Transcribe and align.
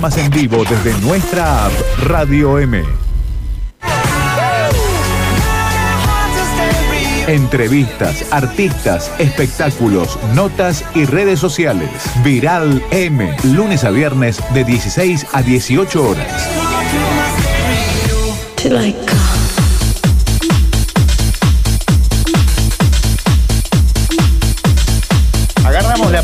programas 0.00 0.16
en 0.16 0.30
vivo 0.30 0.64
desde 0.64 0.98
nuestra 1.02 1.66
app 1.66 1.72
Radio 2.04 2.58
M. 2.58 2.82
Entrevistas, 7.26 8.24
artistas, 8.32 9.12
espectáculos, 9.18 10.18
notas 10.34 10.86
y 10.94 11.04
redes 11.04 11.38
sociales. 11.38 11.90
Viral 12.24 12.82
M, 12.90 13.36
lunes 13.44 13.84
a 13.84 13.90
viernes 13.90 14.40
de 14.54 14.64
16 14.64 15.26
a 15.34 15.42
18 15.42 16.08
horas. 16.08 16.48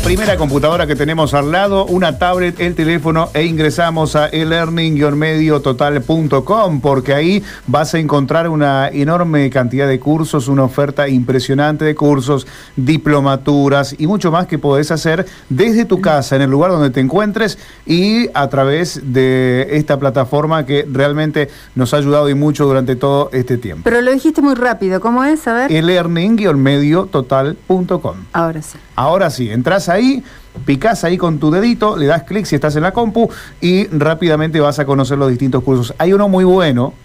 Primera 0.07 0.37
computadora 0.37 0.87
que 0.87 0.95
tenemos 0.95 1.33
al 1.33 1.51
lado, 1.51 1.85
una 1.85 2.17
tablet, 2.17 2.57
el 2.61 2.75
teléfono 2.75 3.29
e 3.33 3.43
ingresamos 3.43 4.15
a 4.15 4.29
elearning-mediototal.com 4.29 6.79
porque 6.79 7.13
ahí 7.13 7.43
vas 7.65 7.93
a 7.93 7.99
encontrar 7.99 8.47
una 8.47 8.87
enorme 8.87 9.49
cantidad 9.49 9.85
de 9.85 9.99
cursos, 9.99 10.47
una 10.47 10.63
oferta 10.63 11.09
impresionante 11.09 11.83
de 11.83 11.93
cursos, 11.93 12.47
diplomaturas 12.77 13.95
y 13.97 14.07
mucho 14.07 14.31
más 14.31 14.47
que 14.47 14.57
podés 14.57 14.91
hacer 14.91 15.25
desde 15.49 15.83
tu 15.83 15.99
casa, 15.99 16.37
en 16.37 16.43
el 16.43 16.49
lugar 16.49 16.71
donde 16.71 16.89
te 16.89 17.01
encuentres 17.01 17.57
y 17.85 18.29
a 18.33 18.47
través 18.47 19.11
de 19.11 19.67
esta 19.71 19.99
plataforma 19.99 20.65
que 20.65 20.87
realmente 20.89 21.49
nos 21.75 21.93
ha 21.93 21.97
ayudado 21.97 22.29
y 22.29 22.33
mucho 22.33 22.65
durante 22.65 22.95
todo 22.95 23.29
este 23.33 23.57
tiempo. 23.57 23.81
Pero 23.83 23.99
lo 23.99 24.13
dijiste 24.13 24.41
muy 24.41 24.55
rápido, 24.55 25.01
¿cómo 25.01 25.25
es? 25.25 25.45
A 25.49 25.53
ver. 25.53 25.69
elearning-mediototal.com. 25.69 28.15
Ahora 28.31 28.61
sí. 28.61 28.77
Ahora 28.97 29.29
sí, 29.29 29.51
entras 29.51 29.89
ahí, 29.89 30.23
picás 30.65 31.03
ahí 31.03 31.19
con 31.19 31.37
tu 31.37 31.51
dedito, 31.51 31.97
le 31.97 32.07
das 32.07 32.23
clic 32.23 32.45
si 32.45 32.55
estás 32.55 32.75
en 32.77 32.81
la 32.81 32.93
compu 32.93 33.29
y 33.61 33.85
rápidamente 33.89 34.59
vas 34.59 34.79
a 34.79 34.85
conocer 34.87 35.19
los 35.19 35.29
distintos 35.29 35.63
cursos. 35.63 35.93
Hay 35.99 36.13
uno 36.13 36.27
muy 36.27 36.43
bueno 36.43 36.95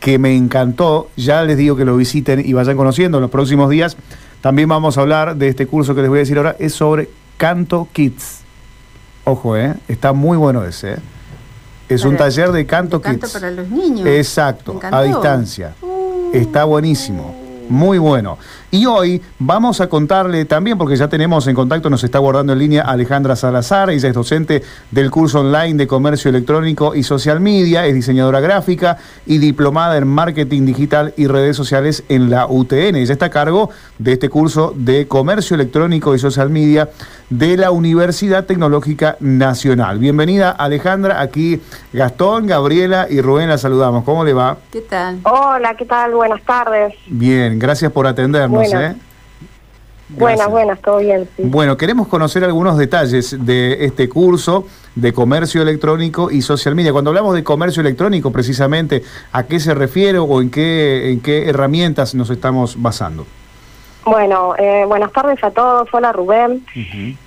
que 0.00 0.18
me 0.18 0.34
encantó, 0.34 1.08
ya 1.16 1.44
les 1.44 1.56
digo 1.56 1.76
que 1.76 1.84
lo 1.84 1.96
visiten 1.96 2.42
y 2.44 2.52
vayan 2.52 2.76
conociendo 2.76 3.18
en 3.18 3.22
los 3.22 3.30
próximos 3.30 3.70
días. 3.70 3.96
También 4.40 4.68
vamos 4.68 4.98
a 4.98 5.02
hablar 5.02 5.36
de 5.36 5.46
este 5.46 5.68
curso 5.68 5.94
que 5.94 6.00
les 6.00 6.10
voy 6.10 6.18
a 6.18 6.22
decir 6.22 6.36
ahora, 6.36 6.56
es 6.58 6.74
sobre 6.74 7.08
Canto 7.36 7.86
Kids. 7.92 8.40
Ojo, 9.22 9.56
¿eh? 9.56 9.76
está 9.86 10.12
muy 10.12 10.36
bueno 10.36 10.64
ese. 10.64 10.94
¿eh? 10.94 10.98
Es 11.88 12.04
un 12.04 12.16
taller 12.16 12.50
de 12.50 12.66
Canto 12.66 13.00
Canto 13.00 13.28
Kids. 13.28 13.32
para 13.34 13.52
los 13.52 13.68
niños. 13.68 14.04
Exacto, 14.04 14.80
a 14.82 15.02
distancia. 15.04 15.76
Está 16.32 16.64
buenísimo. 16.64 17.39
Muy 17.70 17.98
bueno. 17.98 18.36
Y 18.72 18.84
hoy 18.86 19.22
vamos 19.38 19.80
a 19.80 19.88
contarle 19.88 20.44
también, 20.44 20.76
porque 20.76 20.96
ya 20.96 21.06
tenemos 21.06 21.46
en 21.46 21.54
contacto, 21.54 21.88
nos 21.88 22.02
está 22.02 22.18
guardando 22.18 22.52
en 22.52 22.58
línea 22.58 22.82
Alejandra 22.82 23.36
Salazar, 23.36 23.90
ella 23.90 24.08
es 24.08 24.14
docente 24.14 24.64
del 24.90 25.08
curso 25.08 25.38
online 25.38 25.74
de 25.74 25.86
comercio 25.86 26.30
electrónico 26.30 26.96
y 26.96 27.04
social 27.04 27.38
media, 27.38 27.86
es 27.86 27.94
diseñadora 27.94 28.40
gráfica 28.40 28.98
y 29.24 29.38
diplomada 29.38 29.96
en 29.96 30.08
marketing 30.08 30.66
digital 30.66 31.14
y 31.16 31.28
redes 31.28 31.56
sociales 31.56 32.02
en 32.08 32.28
la 32.28 32.48
UTN. 32.48 32.96
Ella 32.96 33.12
está 33.12 33.26
a 33.26 33.30
cargo 33.30 33.70
de 33.98 34.14
este 34.14 34.28
curso 34.28 34.74
de 34.76 35.06
comercio 35.06 35.54
electrónico 35.54 36.12
y 36.16 36.18
social 36.18 36.50
media 36.50 36.88
de 37.30 37.56
la 37.56 37.70
Universidad 37.70 38.44
Tecnológica 38.44 39.16
Nacional. 39.20 39.98
Bienvenida 39.98 40.50
Alejandra, 40.50 41.20
aquí 41.20 41.60
Gastón, 41.92 42.46
Gabriela 42.46 43.06
y 43.08 43.20
Rubén 43.20 43.48
la 43.48 43.56
saludamos. 43.56 44.04
¿Cómo 44.04 44.24
le 44.24 44.32
va? 44.32 44.58
¿Qué 44.72 44.80
tal? 44.80 45.20
Hola, 45.22 45.74
¿qué 45.76 45.86
tal? 45.86 46.12
Buenas 46.12 46.42
tardes. 46.42 46.94
Bien, 47.06 47.58
gracias 47.58 47.92
por 47.92 48.06
atendernos. 48.06 48.68
Buenas. 48.68 48.96
¿eh? 48.96 48.96
Buenas, 50.08 50.50
buenas, 50.50 50.80
todo 50.80 50.98
bien, 50.98 51.28
sí. 51.36 51.44
Bueno, 51.44 51.76
queremos 51.76 52.08
conocer 52.08 52.42
algunos 52.42 52.76
detalles 52.76 53.36
de 53.46 53.84
este 53.84 54.08
curso 54.08 54.66
de 54.96 55.12
comercio 55.12 55.62
electrónico 55.62 56.32
y 56.32 56.42
social 56.42 56.74
media. 56.74 56.90
Cuando 56.90 57.10
hablamos 57.10 57.36
de 57.36 57.44
comercio 57.44 57.80
electrónico, 57.80 58.32
precisamente, 58.32 59.04
¿a 59.30 59.44
qué 59.44 59.60
se 59.60 59.72
refiere 59.72 60.18
o 60.18 60.42
en 60.42 60.50
qué, 60.50 61.12
en 61.12 61.20
qué 61.20 61.48
herramientas 61.48 62.16
nos 62.16 62.28
estamos 62.28 62.82
basando? 62.82 63.24
Bueno, 64.04 64.54
eh, 64.56 64.84
buenas 64.86 65.12
tardes 65.12 65.42
a 65.44 65.50
todos. 65.50 65.88
Hola, 65.92 66.12
Rubén. 66.12 66.64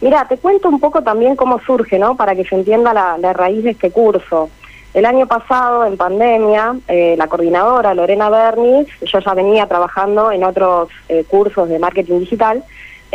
Mira, 0.01 0.27
te 0.27 0.37
cuento 0.37 0.69
un 0.69 0.79
poco 0.79 1.03
también 1.03 1.35
cómo 1.35 1.59
surge, 1.59 1.99
¿no? 1.99 2.15
Para 2.15 2.35
que 2.35 2.45
se 2.45 2.55
entienda 2.55 2.93
la, 2.93 3.17
la 3.17 3.33
raíz 3.33 3.63
de 3.63 3.71
este 3.71 3.91
curso. 3.91 4.49
El 4.93 5.05
año 5.05 5.25
pasado, 5.25 5.85
en 5.85 5.97
pandemia, 5.97 6.75
eh, 6.87 7.15
la 7.17 7.27
coordinadora 7.27 7.95
Lorena 7.95 8.29
Bernis, 8.29 8.87
yo 9.01 9.19
ya 9.19 9.33
venía 9.33 9.65
trabajando 9.65 10.31
en 10.31 10.43
otros 10.43 10.89
eh, 11.09 11.23
cursos 11.27 11.67
de 11.67 11.79
marketing 11.79 12.19
digital, 12.19 12.63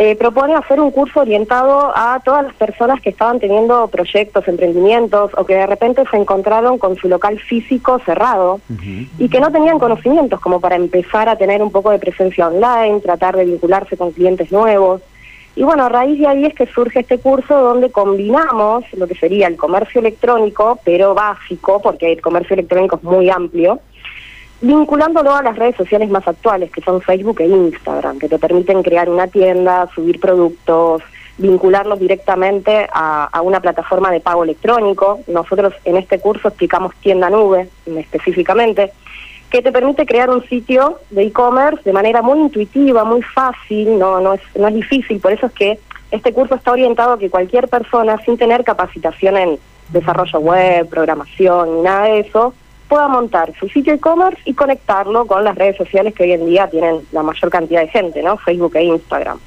eh, 0.01 0.15
propone 0.15 0.55
hacer 0.55 0.79
un 0.79 0.93
curso 0.93 1.23
orientado 1.23 1.91
a 1.93 2.21
todas 2.25 2.45
las 2.45 2.55
personas 2.55 3.01
que 3.01 3.11
estaban 3.11 3.41
teniendo 3.41 3.89
proyectos, 3.89 4.47
emprendimientos 4.47 5.33
o 5.37 5.45
que 5.45 5.57
de 5.57 5.67
repente 5.67 6.05
se 6.09 6.17
encontraron 6.17 6.79
con 6.79 6.95
su 6.95 7.09
local 7.09 7.37
físico 7.41 7.99
cerrado 8.07 8.61
y 9.19 9.29
que 9.29 9.41
no 9.41 9.51
tenían 9.51 9.81
conocimientos 9.81 10.39
como 10.39 10.61
para 10.61 10.77
empezar 10.77 11.29
a 11.29 11.35
tener 11.35 11.61
un 11.65 11.73
poco 11.73 11.91
de 11.91 11.99
presencia 11.99 12.47
online, 12.47 13.01
tratar 13.01 13.37
de 13.37 13.45
vincularse 13.45 13.97
con 13.97 14.13
clientes 14.13 14.53
nuevos. 14.53 15.03
Y 15.57 15.65
bueno, 15.65 15.87
a 15.87 15.89
raíz 15.89 16.17
de 16.21 16.29
ahí 16.29 16.45
es 16.45 16.55
que 16.55 16.67
surge 16.67 17.01
este 17.01 17.19
curso 17.19 17.61
donde 17.61 17.91
combinamos 17.91 18.85
lo 18.93 19.09
que 19.09 19.17
sería 19.17 19.49
el 19.49 19.57
comercio 19.57 20.01
electrónico, 20.01 20.79
pero 20.85 21.13
básico, 21.13 21.83
porque 21.83 22.13
el 22.13 22.23
comercio 22.23 22.55
electrónico 22.55 22.95
es 22.99 23.03
muy 23.03 23.31
amplio, 23.31 23.81
vinculándolo 24.61 25.35
a 25.35 25.43
las 25.43 25.57
redes 25.57 25.77
sociales 25.77 26.11
más 26.11 26.27
actuales, 26.27 26.71
que 26.71 26.81
son 26.81 27.01
Facebook 27.01 27.41
e 27.41 27.47
Instagram, 27.47 28.19
que 28.19 28.29
te 28.29 28.39
permiten 28.39 28.83
crear 28.83 29.09
una 29.09 29.29
tienda, 29.29 29.89
subir 29.95 30.19
productos, 30.19 31.03
vincularlos 31.39 32.01
directamente 32.01 32.89
a, 32.93 33.41
una 33.43 33.61
plataforma 33.61 34.11
de 34.11 34.21
pago 34.21 34.43
electrónico. 34.43 35.21
Nosotros 35.29 35.73
en 35.85 35.97
este 35.97 36.19
curso 36.19 36.49
explicamos 36.49 36.95
tienda 36.97 37.31
nube 37.31 37.69
específicamente, 37.87 38.93
que 39.49 39.63
te 39.63 39.73
permite 39.73 40.05
crear 40.05 40.29
un 40.29 40.45
sitio 40.47 40.99
de 41.11 41.23
e-commerce 41.23 41.83
de 41.85 41.93
manera 41.93 42.21
muy 42.21 42.39
intuitiva, 42.41 43.05
muy 43.05 43.23
fácil, 43.23 43.99
no, 43.99 44.21
no, 44.21 44.35
es, 44.35 44.41
no 44.57 44.69
es 44.69 44.75
difícil, 44.75 45.21
por 45.21 45.33
eso 45.33 45.47
es 45.47 45.53
que 45.53 45.79
este 46.11 46.33
curso 46.33 46.57
está 46.57 46.73
orientado 46.73 47.13
a 47.13 47.19
que 47.19 47.31
cualquier 47.31 47.69
persona 47.69 48.19
sin 48.25 48.37
tener 48.37 48.65
capacitación 48.65 49.37
en 49.37 49.59
desarrollo 49.91 50.41
web, 50.41 50.89
programación, 50.89 51.77
ni 51.77 51.83
nada 51.83 52.05
de 52.05 52.21
eso, 52.21 52.53
pueda 52.89 53.09
montar 53.09 53.53
su 53.59 53.69
sitio 53.69 53.93
e-commerce 53.93 54.41
y 54.45 54.55
conectarlo 54.55 55.27
con 55.27 55.45
las 55.45 55.55
redes 55.57 55.77
sociales 55.77 56.15
que 56.15 56.23
hoy 56.25 56.33
en 56.33 56.47
día 56.47 56.69
tienen 56.69 57.01
la 57.13 57.23
mayor 57.23 57.51
cantidad 57.51 57.81
de 57.83 57.89
gente, 57.89 58.23
¿no? 58.23 58.37
Facebook 58.39 58.75
e 58.77 58.85
Instagram. 58.85 59.39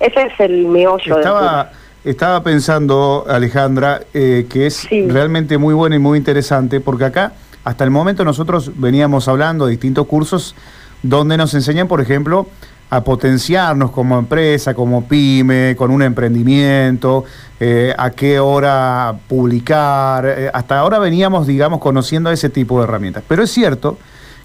Ese 0.00 0.22
es 0.22 0.40
el 0.40 0.66
meollo 0.66 1.02
del 1.16 1.24
curso. 1.24 1.28
Estaba, 1.38 1.70
estaba 2.04 2.42
pensando, 2.42 3.24
Alejandra, 3.28 4.00
eh, 4.14 4.46
que 4.50 4.66
es 4.66 4.74
Sí. 4.88 5.08
realmente 5.08 5.58
muy 5.58 5.74
bueno 5.74 5.94
y 5.94 5.98
muy 5.98 6.18
interesante, 6.18 6.80
porque 6.80 7.04
acá, 7.04 7.32
hasta 7.64 7.84
el 7.84 7.90
momento, 7.90 8.24
nosotros 8.24 8.72
veníamos 8.76 9.28
hablando 9.28 9.66
de 9.66 9.72
distintos 9.72 10.06
cursos 10.06 10.54
donde 11.02 11.36
nos 11.36 11.54
enseñan, 11.54 11.88
por 11.88 12.00
ejemplo, 12.00 12.46
a 12.92 13.02
potenciarnos 13.02 13.90
como 13.90 14.18
empresa, 14.18 14.74
como 14.74 15.08
pyme, 15.08 15.74
con 15.78 15.90
un 15.90 16.02
emprendimiento, 16.02 17.24
eh, 17.58 17.94
a 17.96 18.10
qué 18.10 18.38
hora 18.38 19.14
publicar. 19.28 20.26
eh, 20.26 20.50
hasta 20.52 20.78
ahora 20.78 20.98
veníamos, 20.98 21.46
digamos, 21.46 21.80
conociendo 21.80 22.30
ese 22.30 22.50
tipo 22.50 22.76
de 22.76 22.84
herramientas. 22.84 23.24
Pero 23.26 23.44
es 23.44 23.50
cierto 23.50 23.96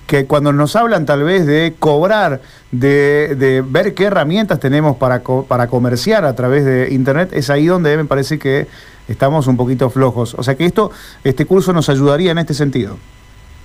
que 0.05 0.27
cuando 0.27 0.53
nos 0.53 0.77
hablan 0.77 1.05
tal 1.05 1.23
vez 1.23 1.45
de 1.45 1.75
cobrar, 1.77 2.39
de, 2.71 3.65
ver 3.67 3.93
qué 3.93 4.05
herramientas 4.05 4.61
tenemos 4.61 4.95
para, 4.95 5.21
para 5.45 5.67
comerciar 5.67 6.23
a 6.23 6.33
través 6.33 6.63
de 6.63 6.93
Internet, 6.93 7.31
es 7.33 7.49
ahí 7.49 7.65
donde 7.65 7.97
me 7.97 8.05
parece 8.05 8.39
que 8.39 8.67
estamos 9.09 9.47
un 9.47 9.57
poquito 9.57 9.89
flojos. 9.89 10.35
O 10.35 10.43
sea 10.43 10.55
que 10.55 10.63
esto, 10.63 10.89
este 11.25 11.45
curso 11.45 11.73
nos 11.73 11.89
ayudaría 11.89 12.31
en 12.31 12.37
este 12.37 12.53
sentido. 12.53 12.97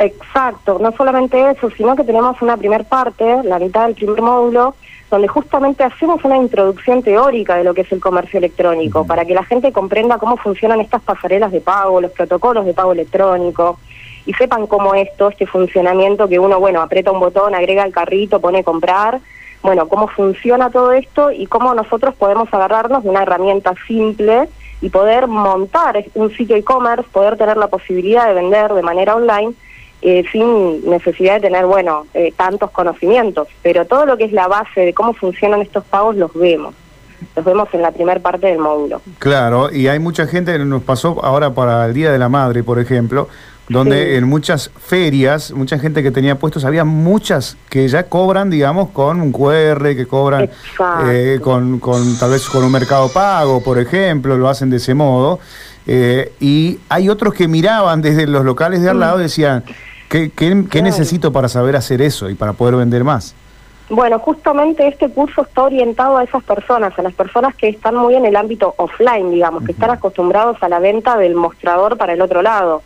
Exacto, 0.02 0.80
no 0.80 0.90
solamente 0.90 1.50
eso, 1.50 1.70
sino 1.70 1.94
que 1.94 2.02
tenemos 2.02 2.42
una 2.42 2.56
primer 2.56 2.84
parte, 2.86 3.40
la 3.44 3.60
mitad 3.60 3.86
del 3.86 3.94
primer 3.94 4.20
módulo, 4.20 4.74
donde 5.08 5.28
justamente 5.28 5.84
hacemos 5.84 6.24
una 6.24 6.38
introducción 6.38 7.04
teórica 7.04 7.54
de 7.54 7.62
lo 7.62 7.72
que 7.72 7.82
es 7.82 7.92
el 7.92 8.00
comercio 8.00 8.38
electrónico, 8.38 9.06
para 9.06 9.24
que 9.24 9.32
la 9.32 9.44
gente 9.44 9.70
comprenda 9.70 10.18
cómo 10.18 10.36
funcionan 10.38 10.80
estas 10.80 11.02
pasarelas 11.02 11.52
de 11.52 11.60
pago, 11.60 12.00
los 12.00 12.10
protocolos 12.10 12.64
de 12.66 12.74
pago 12.74 12.92
electrónico, 12.92 13.78
y 14.26 14.32
sepan 14.32 14.66
cómo 14.66 14.96
esto, 14.96 15.28
este 15.28 15.46
funcionamiento 15.46 16.28
que 16.28 16.40
uno, 16.40 16.58
bueno, 16.58 16.82
aprieta 16.82 17.12
un 17.12 17.20
botón, 17.20 17.54
agrega 17.54 17.84
el 17.84 17.92
carrito, 17.92 18.40
pone 18.40 18.64
comprar, 18.64 19.20
bueno, 19.62 19.86
cómo 19.86 20.08
funciona 20.08 20.70
todo 20.70 20.90
esto 20.90 21.30
y 21.30 21.46
cómo 21.46 21.74
nosotros 21.74 22.16
podemos 22.16 22.52
agarrarnos 22.52 23.04
de 23.04 23.10
una 23.10 23.22
herramienta 23.22 23.74
simple 23.86 24.48
y 24.80 24.88
poder 24.90 25.28
montar 25.28 26.04
un 26.14 26.32
sitio 26.32 26.56
e-commerce, 26.56 27.08
poder 27.12 27.36
tener 27.36 27.56
la 27.56 27.68
posibilidad 27.68 28.26
de 28.26 28.34
vender 28.34 28.72
de 28.72 28.82
manera 28.82 29.14
online 29.14 29.54
eh, 30.02 30.24
sin 30.32 30.88
necesidad 30.88 31.34
de 31.34 31.40
tener, 31.42 31.64
bueno, 31.64 32.06
eh, 32.12 32.32
tantos 32.36 32.70
conocimientos. 32.70 33.48
Pero 33.62 33.86
todo 33.86 34.04
lo 34.04 34.16
que 34.16 34.24
es 34.24 34.32
la 34.32 34.48
base 34.48 34.80
de 34.80 34.92
cómo 34.94 35.14
funcionan 35.14 35.62
estos 35.62 35.84
pagos 35.84 36.16
los 36.16 36.32
vemos. 36.34 36.74
Los 37.36 37.44
vemos 37.44 37.68
en 37.72 37.82
la 37.82 37.92
primera 37.92 38.18
parte 38.20 38.48
del 38.48 38.58
módulo. 38.58 39.00
Claro, 39.18 39.72
y 39.72 39.86
hay 39.86 40.00
mucha 40.00 40.26
gente, 40.26 40.58
nos 40.58 40.82
pasó 40.82 41.24
ahora 41.24 41.54
para 41.54 41.86
el 41.86 41.94
Día 41.94 42.10
de 42.10 42.18
la 42.18 42.28
Madre, 42.28 42.64
por 42.64 42.80
ejemplo, 42.80 43.28
donde 43.68 44.04
Sí. 44.10 44.14
en 44.16 44.24
muchas 44.24 44.70
ferias, 44.76 45.52
mucha 45.52 45.78
gente 45.78 46.02
que 46.02 46.10
tenía 46.10 46.34
puestos, 46.36 46.64
había 46.64 46.84
muchas 46.84 47.56
que 47.70 47.86
ya 47.86 48.02
cobran, 48.02 48.50
digamos, 48.50 48.90
con 48.90 49.20
un 49.20 49.30
QR, 49.30 49.94
que 49.94 50.04
cobran 50.06 50.50
eh, 51.06 51.38
con, 51.40 51.78
con 51.78 52.18
tal 52.18 52.32
vez 52.32 52.48
con 52.48 52.64
un 52.64 52.72
mercado 52.72 53.08
pago, 53.08 53.62
por 53.62 53.78
ejemplo, 53.78 54.36
lo 54.36 54.48
hacen 54.48 54.68
de 54.68 54.78
ese 54.78 54.94
modo. 54.94 55.38
Eh, 55.86 56.32
y 56.40 56.80
hay 56.88 57.08
otros 57.08 57.34
que 57.34 57.46
miraban 57.48 58.02
desde 58.02 58.26
los 58.26 58.44
locales 58.44 58.82
de 58.82 58.90
al 58.90 59.00
lado 59.00 59.20
y 59.20 59.24
decían, 59.24 59.64
¿qué, 60.12 60.30
qué, 60.70 60.82
necesito 60.82 61.32
para 61.32 61.48
saber 61.48 61.74
hacer 61.74 62.02
eso 62.02 62.28
y 62.28 62.34
para 62.34 62.52
poder 62.52 62.76
vender 62.76 63.02
más? 63.02 63.34
Bueno, 63.88 64.18
justamente 64.18 64.86
este 64.86 65.08
curso 65.08 65.42
está 65.42 65.62
orientado 65.62 66.18
a 66.18 66.24
esas 66.24 66.42
personas, 66.44 66.98
a 66.98 67.02
las 67.02 67.14
personas 67.14 67.54
que 67.54 67.68
están 67.68 67.96
muy 67.96 68.14
en 68.14 68.26
el 68.26 68.36
ámbito 68.36 68.74
offline, 68.76 69.30
digamos, 69.30 69.64
que 69.64 69.72
están 69.72 69.90
acostumbrados 69.90 70.62
a 70.62 70.68
la 70.68 70.78
venta 70.78 71.16
del 71.16 71.34
mostrador 71.34 71.96
para 71.96 72.12
el 72.12 72.20
otro 72.20 72.42
lado, 72.42 72.82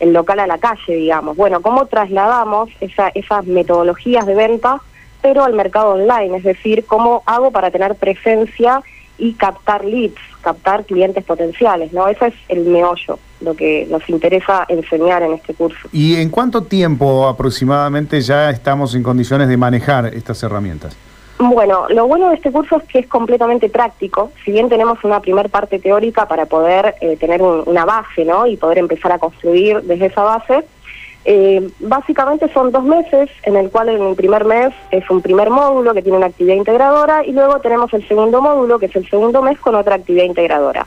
el 0.00 0.12
local 0.12 0.38
a 0.38 0.46
la 0.46 0.58
calle, 0.58 0.94
digamos. 0.94 1.36
Bueno, 1.36 1.60
¿cómo 1.60 1.86
trasladamos 1.86 2.70
esa, 2.80 3.08
esas 3.14 3.44
metodologías 3.46 4.26
de 4.26 4.34
venta, 4.34 4.80
pero 5.20 5.44
al 5.44 5.54
mercado 5.54 5.90
online? 5.94 6.38
Es 6.38 6.44
decir, 6.44 6.84
¿cómo 6.86 7.22
hago 7.26 7.50
para 7.50 7.70
tener 7.70 7.94
presencia 7.96 8.82
y 9.18 9.32
captar 9.34 9.84
leads, 9.84 10.20
captar 10.40 10.84
clientes 10.84 11.24
potenciales, 11.24 11.92
¿no? 11.92 12.08
Ese 12.08 12.28
es 12.28 12.34
el 12.48 12.64
meollo, 12.64 13.18
lo 13.40 13.54
que 13.54 13.86
nos 13.90 14.08
interesa 14.08 14.64
enseñar 14.68 15.22
en 15.22 15.34
este 15.34 15.54
curso. 15.54 15.88
¿Y 15.92 16.16
en 16.16 16.30
cuánto 16.30 16.62
tiempo 16.62 17.26
aproximadamente 17.26 18.20
ya 18.20 18.50
estamos 18.50 18.94
en 18.94 19.02
condiciones 19.02 19.48
de 19.48 19.56
manejar 19.56 20.06
estas 20.06 20.42
herramientas? 20.42 20.96
Bueno, 21.40 21.86
lo 21.88 22.08
bueno 22.08 22.30
de 22.30 22.34
este 22.34 22.50
curso 22.50 22.78
es 22.78 22.84
que 22.84 22.98
es 22.98 23.06
completamente 23.06 23.68
práctico. 23.68 24.32
Si 24.44 24.50
bien 24.50 24.68
tenemos 24.68 25.02
una 25.04 25.20
primer 25.20 25.50
parte 25.50 25.78
teórica 25.78 26.26
para 26.26 26.46
poder 26.46 26.96
eh, 27.00 27.16
tener 27.16 27.40
una 27.42 27.84
base, 27.84 28.24
¿no? 28.24 28.46
Y 28.46 28.56
poder 28.56 28.78
empezar 28.78 29.12
a 29.12 29.18
construir 29.20 29.82
desde 29.82 30.06
esa 30.06 30.22
base, 30.22 30.64
eh, 31.30 31.68
básicamente 31.80 32.50
son 32.54 32.72
dos 32.72 32.84
meses 32.84 33.28
en 33.42 33.54
el 33.54 33.68
cual 33.68 33.90
en 33.90 34.02
el 34.02 34.16
primer 34.16 34.46
mes 34.46 34.72
es 34.90 35.10
un 35.10 35.20
primer 35.20 35.50
módulo 35.50 35.92
que 35.92 36.00
tiene 36.00 36.16
una 36.16 36.28
actividad 36.28 36.54
integradora 36.54 37.22
y 37.22 37.32
luego 37.32 37.60
tenemos 37.60 37.92
el 37.92 38.08
segundo 38.08 38.40
módulo 38.40 38.78
que 38.78 38.86
es 38.86 38.96
el 38.96 39.06
segundo 39.10 39.42
mes 39.42 39.58
con 39.58 39.74
otra 39.74 39.96
actividad 39.96 40.24
integradora. 40.24 40.86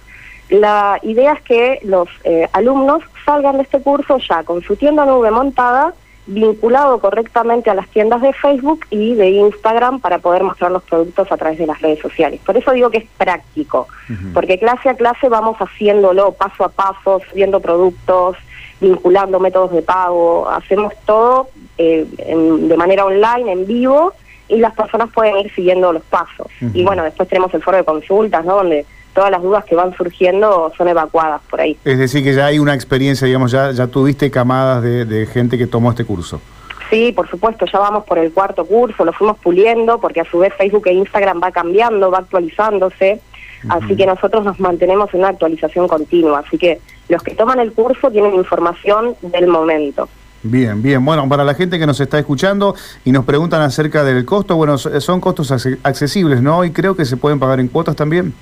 La 0.49 0.97
idea 1.03 1.33
es 1.33 1.41
que 1.43 1.79
los 1.83 2.09
eh, 2.23 2.47
alumnos 2.53 3.03
salgan 3.23 3.57
de 3.57 3.63
este 3.63 3.83
curso 3.83 4.17
ya 4.17 4.41
con 4.41 4.63
su 4.63 4.75
tienda 4.77 5.05
nube 5.05 5.29
montada, 5.29 5.93
vinculado 6.25 6.97
correctamente 6.97 7.69
a 7.69 7.75
las 7.75 7.87
tiendas 7.89 8.23
de 8.23 8.33
Facebook 8.33 8.87
y 8.89 9.13
de 9.13 9.29
Instagram 9.29 9.99
para 9.99 10.17
poder 10.17 10.41
mostrar 10.41 10.71
los 10.71 10.81
productos 10.81 11.31
a 11.31 11.37
través 11.37 11.59
de 11.59 11.67
las 11.67 11.79
redes 11.83 11.99
sociales. 11.99 12.41
Por 12.43 12.57
eso 12.57 12.71
digo 12.71 12.89
que 12.89 12.97
es 12.97 13.07
práctico, 13.15 13.87
porque 14.33 14.57
clase 14.57 14.89
a 14.89 14.95
clase 14.95 15.29
vamos 15.29 15.57
haciéndolo 15.57 16.31
paso 16.31 16.63
a 16.63 16.69
paso, 16.69 17.21
subiendo 17.29 17.59
productos, 17.59 18.37
vinculando 18.81 19.39
métodos 19.39 19.71
de 19.71 19.83
pago, 19.83 20.49
hacemos 20.49 20.93
todo 21.05 21.49
eh, 21.77 22.05
de 22.17 22.77
manera 22.77 23.05
online, 23.05 23.51
en 23.51 23.67
vivo, 23.67 24.13
y 24.49 24.57
las 24.57 24.73
personas 24.73 25.09
pueden 25.13 25.37
ir 25.37 25.53
siguiendo 25.53 25.93
los 25.93 26.03
pasos. 26.03 26.47
Y 26.73 26.83
bueno, 26.83 27.03
después 27.03 27.29
tenemos 27.29 27.53
el 27.53 27.63
foro 27.63 27.77
de 27.77 27.85
consultas, 27.85 28.43
¿no? 28.43 28.55
Donde 28.55 28.85
todas 29.13 29.31
las 29.31 29.41
dudas 29.41 29.63
que 29.65 29.75
van 29.75 29.95
surgiendo 29.95 30.71
son 30.77 30.87
evacuadas 30.89 31.41
por 31.49 31.61
ahí. 31.61 31.77
Es 31.85 31.97
decir, 31.97 32.23
que 32.23 32.33
ya 32.33 32.47
hay 32.47 32.59
una 32.59 32.73
experiencia, 32.73 33.25
digamos, 33.25 33.51
ya, 33.51 33.71
ya 33.71 33.87
tuviste 33.87 34.29
camadas 34.29 34.83
de, 34.83 35.27
gente 35.31 35.57
que 35.57 35.67
tomó 35.67 35.91
este 35.91 36.03
curso. 36.03 36.41
Sí, 36.89 37.13
por 37.13 37.29
supuesto, 37.29 37.65
ya 37.65 37.79
vamos 37.79 38.03
por 38.03 38.17
el 38.17 38.33
cuarto 38.33 38.65
curso, 38.65 39.05
lo 39.05 39.13
fuimos 39.13 39.37
puliendo, 39.37 39.99
porque 39.99 40.19
a 40.19 40.25
su 40.25 40.39
vez 40.39 40.53
Facebook 40.55 40.87
e 40.87 40.93
Instagram 40.93 41.39
va 41.41 41.51
cambiando, 41.51 42.11
va 42.11 42.17
actualizándose, 42.19 43.21
así 43.69 43.95
que 43.95 44.05
nosotros 44.05 44.43
nos 44.43 44.59
mantenemos 44.59 45.13
en 45.13 45.21
una 45.21 45.29
actualización 45.29 45.87
continua, 45.87 46.43
así 46.45 46.57
que 46.57 46.81
los 47.11 47.21
que 47.21 47.35
toman 47.35 47.59
el 47.59 47.73
curso 47.73 48.09
tienen 48.09 48.33
información 48.33 49.15
del 49.21 49.47
momento. 49.47 50.09
Bien, 50.43 50.81
bien. 50.81 51.05
Bueno, 51.05 51.29
para 51.29 51.43
la 51.43 51.53
gente 51.53 51.77
que 51.77 51.85
nos 51.85 51.99
está 51.99 52.17
escuchando 52.17 52.73
y 53.05 53.11
nos 53.11 53.25
preguntan 53.25 53.61
acerca 53.61 54.03
del 54.03 54.25
costo, 54.25 54.55
bueno, 54.55 54.77
son 54.77 55.21
costos 55.21 55.51
accesibles, 55.83 56.41
¿no? 56.41 56.63
Y 56.65 56.71
creo 56.71 56.95
que 56.95 57.05
se 57.05 57.17
pueden 57.17 57.39
pagar 57.39 57.59
en 57.59 57.67
cuotas 57.67 57.95
también. 57.95 58.33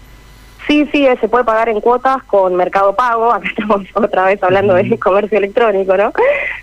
Sí, 0.66 0.88
sí, 0.92 1.08
se 1.20 1.28
puede 1.28 1.44
pagar 1.44 1.68
en 1.68 1.82
cuotas 1.82 2.24
con 2.24 2.56
Mercado 2.56 2.96
Pago, 2.96 3.34
acá 3.34 3.50
estamos 3.50 3.88
otra 3.96 4.26
vez 4.26 4.42
hablando 4.44 4.76
de 4.76 4.98
comercio 5.00 5.40
electrónico, 5.40 5.98
¿no? 5.98 6.14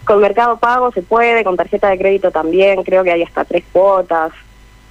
Con 0.05 0.21
Mercado 0.21 0.57
Pago 0.59 0.93
se 0.93 1.03
puede, 1.03 1.43
con 1.43 1.57
tarjeta 1.57 1.89
de 1.91 1.99
crédito 1.99 2.31
también, 2.31 2.83
creo 2.85 3.03
que 3.03 3.11
hay 3.11 3.25
hasta 3.25 3.45
tres 3.45 3.65
cuotas. 3.73 4.33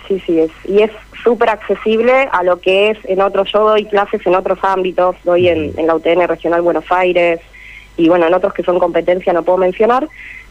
Sí, 0.08 0.22
sí, 0.26 0.40
es, 0.40 0.52
y 0.66 0.82
es 0.82 0.92
súper 1.24 1.50
accesible 1.50 2.30
a 2.32 2.44
lo 2.44 2.60
que 2.60 2.92
es 2.92 2.98
en 3.06 3.22
otros, 3.22 3.52
yo 3.52 3.68
doy 3.68 3.86
clases 3.86 4.26
en 4.26 4.36
otros 4.36 4.60
ámbitos, 4.62 5.16
doy 5.24 5.48
en, 5.48 5.74
la 5.86 5.96
UTN 5.96 6.28
Regional 6.28 6.62
Buenos 6.62 6.86
Aires 6.92 7.40
y 7.98 8.08
bueno, 8.10 8.28
en 8.28 8.34
otros 8.34 8.54
que 8.54 8.64
son 8.64 8.78
competencia 8.78 9.34
no 9.34 9.44
puedo 9.44 9.58
mencionar, 9.58 10.08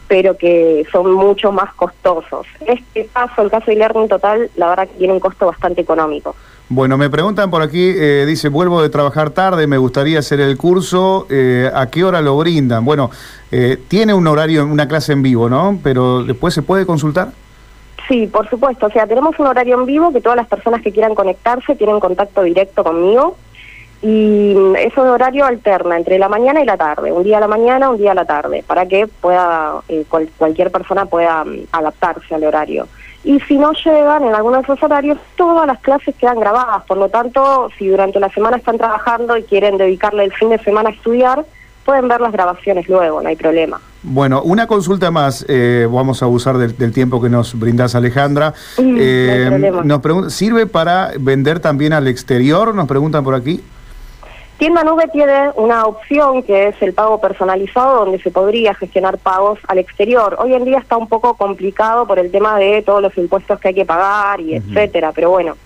pero 0.07 0.37
que 0.37 0.85
son 0.91 1.13
mucho 1.13 1.51
más 1.51 1.73
costosos. 1.75 2.45
Este 2.67 3.07
caso, 3.13 3.41
el 3.43 3.49
caso 3.49 3.67
de 3.67 3.77
Learning 3.77 4.09
Total, 4.09 4.49
la 4.55 4.69
verdad 4.69 4.87
que 4.89 4.97
tiene 4.97 5.13
un 5.13 5.19
costo 5.19 5.45
bastante 5.45 5.81
económico. 5.81 6.35
Bueno, 6.67 6.97
me 6.97 7.09
preguntan 7.11 7.51
por 7.51 7.61
aquí, 7.61 7.93
eh, 7.95 8.25
dice, 8.27 8.49
vuelvo 8.49 8.81
de 8.81 8.89
trabajar 8.89 9.29
tarde, 9.29 9.67
me 9.67 9.77
gustaría 9.77 10.19
hacer 10.19 10.41
el 10.41 10.57
curso, 10.57 11.27
eh, 11.29 11.69
¿a 11.73 11.91
qué 11.91 12.03
hora 12.03 12.21
lo 12.21 12.37
brindan? 12.37 12.83
Bueno, 12.83 13.11
eh, 13.51 13.77
tiene 13.87 14.15
un 14.15 14.25
horario, 14.25 14.65
una 14.65 14.87
clase 14.87 15.13
en 15.13 15.21
vivo, 15.21 15.47
¿no? 15.47 15.79
Pero 15.83 16.23
después 16.23 16.55
se 16.55 16.63
puede 16.63 16.87
consultar. 16.87 17.31
Sí, 18.07 18.27
por 18.27 18.49
supuesto. 18.49 18.85
O 18.85 18.91
sea, 18.91 19.07
tenemos 19.07 19.37
un 19.39 19.47
horario 19.47 19.75
en 19.79 19.85
vivo 19.85 20.11
que 20.11 20.21
todas 20.21 20.35
las 20.35 20.47
personas 20.47 20.81
que 20.81 20.91
quieran 20.91 21.15
conectarse 21.15 21.75
tienen 21.75 21.99
contacto 21.99 22.43
directo 22.43 22.83
conmigo. 22.83 23.35
Y 24.01 24.55
ese 24.77 25.01
horario 25.01 25.45
alterna 25.45 25.97
entre 25.97 26.19
la 26.19 26.29
mañana 26.29 26.61
y 26.61 26.65
la 26.65 26.77
tarde, 26.77 27.11
un 27.11 27.23
día 27.23 27.37
a 27.37 27.39
la 27.39 27.47
mañana, 27.47 27.89
un 27.89 27.97
día 27.97 28.11
a 28.11 28.15
la 28.15 28.25
tarde, 28.25 28.63
para 28.67 28.85
que 28.85 29.07
pueda 29.07 29.81
eh, 29.87 30.05
cualquier 30.37 30.69
persona 30.69 31.07
pueda 31.07 31.43
mm, 31.43 31.67
adaptarse 31.71 32.35
al 32.35 32.43
horario. 32.43 32.87
Y 33.23 33.39
si 33.39 33.57
no 33.57 33.71
llegan 33.71 34.23
en 34.23 34.35
alguno 34.35 34.57
de 34.57 34.63
esos 34.63 34.83
horarios, 34.83 35.17
todas 35.35 35.65
las 35.65 35.79
clases 35.79 36.13
quedan 36.15 36.39
grabadas. 36.39 36.83
Por 36.83 36.97
lo 36.97 37.09
tanto, 37.09 37.71
si 37.79 37.87
durante 37.87 38.19
la 38.19 38.29
semana 38.29 38.57
están 38.57 38.77
trabajando 38.77 39.35
y 39.37 39.43
quieren 39.43 39.77
dedicarle 39.77 40.25
el 40.25 40.33
fin 40.33 40.49
de 40.49 40.59
semana 40.59 40.89
a 40.89 40.93
estudiar, 40.93 41.43
pueden 41.85 42.07
ver 42.07 42.19
las 42.19 42.33
grabaciones 42.33 42.89
luego, 42.89 43.21
no 43.21 43.29
hay 43.29 43.35
problema. 43.35 43.79
Bueno, 44.01 44.41
una 44.41 44.67
consulta 44.67 45.11
más, 45.11 45.45
eh, 45.47 45.87
vamos 45.89 46.21
a 46.21 46.25
abusar 46.25 46.57
del, 46.57 46.91
tiempo 46.91 47.21
que 47.21 47.29
nos 47.29 47.57
brindas 47.57 47.95
Alejandra. 47.95 48.53
Eh, 48.77 49.71
nos 49.83 50.33
¿Sirve 50.33 50.65
para 50.65 51.11
vender 51.19 51.59
también 51.59 51.93
al 51.93 52.07
exterior? 52.07 52.73
Nos 52.75 52.87
preguntan 52.87 53.23
por 53.23 53.35
aquí. 53.35 53.61
Tienda 54.57 54.83
Nube 54.83 55.09
tiene 55.11 55.51
una 55.55 55.85
opción 55.85 56.41
que 56.41 56.69
es 56.69 56.81
el 56.81 56.93
pago 56.93 57.19
personalizado 57.19 58.05
donde 58.05 58.19
se 58.19 58.31
podría 58.31 58.73
gestionar 58.73 59.17
pagos 59.17 59.59
al 59.67 59.79
exterior. 59.79 60.37
Hoy 60.39 60.53
en 60.53 60.63
día 60.63 60.79
está 60.79 60.95
un 60.95 61.07
poco 61.07 61.35
complicado 61.35 62.07
por 62.07 62.19
el 62.19 62.31
tema 62.31 62.57
de 62.57 62.81
todos 62.81 63.01
los 63.01 63.17
impuestos 63.17 63.59
que 63.59 63.69
hay 63.69 63.73
que 63.73 63.85
pagar 63.85 64.39
y 64.39 64.55
etcétera, 64.55 65.11
pero 65.13 65.29
bueno, 65.29 65.57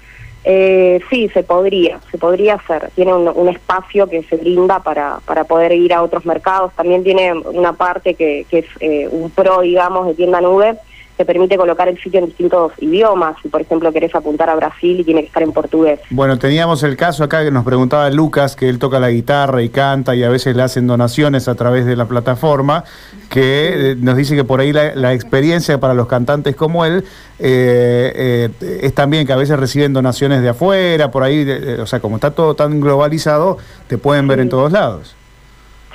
eh, 0.43 0.99
sí, 1.09 1.29
se 1.29 1.43
podría, 1.43 1.99
se 2.11 2.17
podría 2.17 2.55
hacer. 2.55 2.91
Tiene 2.95 3.13
un, 3.13 3.49
espacio 3.49 4.07
que 4.07 4.23
se 4.23 4.37
brinda 4.37 4.79
para, 4.79 5.19
para 5.25 5.43
poder 5.43 5.71
ir 5.73 5.93
a 5.93 6.01
otros 6.01 6.25
mercados. 6.25 6.71
También 6.75 7.03
tiene 7.03 7.33
una 7.33 7.73
parte 7.73 8.13
que, 8.13 8.45
que 8.49 8.59
es 8.59 8.65
eh, 8.79 9.07
un 9.11 9.29
pro, 9.31 9.61
digamos, 9.61 10.07
de 10.07 10.13
tienda 10.13 10.39
nube, 10.41 10.77
te 11.19 11.25
permite 11.25 11.57
colocar 11.57 11.89
el 11.89 12.01
sitio 12.01 12.21
en 12.21 12.27
distintos 12.27 12.71
idiomas. 12.77 13.35
Si, 13.41 13.49
por 13.49 13.59
ejemplo, 13.59 13.91
querés 13.91 14.15
apuntar 14.15 14.49
a 14.49 14.55
Brasil 14.55 15.01
y 15.01 15.03
tiene 15.03 15.19
que 15.19 15.27
estar 15.27 15.43
en 15.43 15.51
portugués. 15.51 15.99
Bueno, 16.11 16.39
teníamos 16.39 16.81
el 16.83 16.95
caso 16.95 17.25
acá 17.25 17.43
que 17.43 17.51
nos 17.51 17.65
preguntaba 17.65 18.09
Lucas, 18.09 18.55
que 18.55 18.69
él 18.69 18.79
toca 18.79 19.01
la 19.01 19.09
guitarra 19.09 19.61
y 19.61 19.67
canta 19.67 20.15
y 20.15 20.23
a 20.23 20.29
veces 20.29 20.55
le 20.55 20.63
hacen 20.63 20.87
donaciones 20.87 21.49
a 21.49 21.55
través 21.55 21.85
de 21.85 21.97
la 21.97 22.05
plataforma, 22.05 22.85
que 23.29 23.91
eh, 23.91 23.95
nos 23.99 24.15
dice 24.15 24.33
que 24.33 24.45
por 24.45 24.61
ahí 24.61 24.71
la, 24.71 25.13
experiencia 25.13 25.77
para 25.77 25.93
los 25.93 26.07
cantantes 26.07 26.55
como 26.55 26.85
él 26.85 27.03
eh, 27.37 28.49
eh, 28.61 28.79
es 28.81 28.95
también 28.95 29.27
que 29.27 29.33
a 29.33 29.35
veces 29.35 29.59
reciben 29.59 29.91
donaciones 29.91 30.41
de 30.41 30.47
afuera, 30.47 31.11
por 31.11 31.23
ahí, 31.23 31.45
o 31.81 31.85
sea, 31.85 31.99
como 31.99 32.15
está 32.15 32.31
todo 32.31 32.55
tan 32.55 32.79
globalizado, 32.79 33.57
te 33.89 33.97
pueden 33.97 34.25
ver 34.29 34.39
en 34.39 34.47
todos 34.47 34.71
lados. 34.71 35.17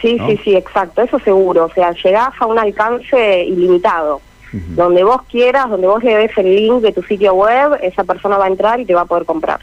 Sí, 0.03 0.19
sí, 0.27 0.39
sí, 0.45 0.55
exacto, 0.55 1.01
eso 1.01 1.19
seguro. 1.21 1.65
O 1.65 1.73
sea, 1.73 1.93
llegás 1.93 2.35
a 2.39 2.45
un 2.45 2.59
alcance 2.59 3.45
ilimitado. 3.45 4.21
Donde 4.77 5.03
vos 5.03 5.23
quieras, 5.29 5.69
donde 5.69 5.87
vos 5.87 6.03
le 6.05 6.17
des 6.17 6.31
el 6.39 6.55
link 6.55 6.81
de 6.81 6.93
tu 6.93 7.03
sitio 7.03 7.35
web, 7.35 7.77
esa 7.83 8.05
persona 8.05 8.39
va 8.39 8.45
a 8.45 8.49
entrar 8.49 8.79
y 8.79 8.85
te 8.85 8.95
va 8.95 9.01
a 9.01 9.05
poder 9.05 9.25
comprar. 9.25 9.61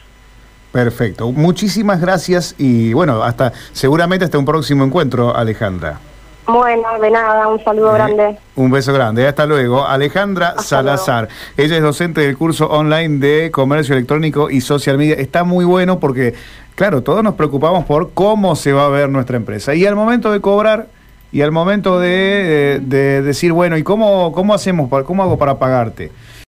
Perfecto. 0.70 1.32
Muchísimas 1.32 2.00
gracias 2.00 2.54
y 2.58 2.92
bueno, 2.92 3.22
hasta 3.22 3.52
seguramente 3.72 4.24
hasta 4.24 4.38
un 4.38 4.44
próximo 4.44 4.84
encuentro, 4.84 5.34
Alejandra. 5.34 5.98
Bueno, 6.46 6.98
de 7.00 7.10
nada, 7.10 7.46
un 7.48 7.62
saludo 7.62 7.92
eh, 7.92 7.94
grande. 7.94 8.38
Un 8.56 8.70
beso 8.70 8.92
grande, 8.92 9.26
hasta 9.26 9.46
luego. 9.46 9.86
Alejandra 9.86 10.58
Salazar, 10.58 11.28
ella 11.56 11.76
es 11.76 11.82
docente 11.82 12.22
del 12.22 12.36
curso 12.36 12.68
online 12.68 13.18
de 13.18 13.50
comercio 13.50 13.94
electrónico 13.94 14.50
y 14.50 14.60
social 14.60 14.98
media. 14.98 15.14
Está 15.14 15.44
muy 15.44 15.64
bueno 15.64 16.00
porque, 16.00 16.34
claro, 16.74 17.02
todos 17.02 17.22
nos 17.22 17.34
preocupamos 17.34 17.84
por 17.84 18.12
cómo 18.12 18.56
se 18.56 18.72
va 18.72 18.86
a 18.86 18.88
ver 18.88 19.08
nuestra 19.08 19.36
empresa. 19.36 19.74
Y 19.74 19.86
al 19.86 19.94
momento 19.94 20.32
de 20.32 20.40
cobrar 20.40 20.88
y 21.32 21.40
al 21.40 21.50
momento 21.50 21.98
de, 21.98 22.80
decir, 23.24 23.52
bueno, 23.52 23.78
¿y 23.78 23.82
cómo, 23.82 24.32
cómo 24.32 24.52
hacemos, 24.52 24.90
cómo 25.04 25.22
hago 25.22 25.38
para 25.38 25.58
pagarte? 25.58 26.12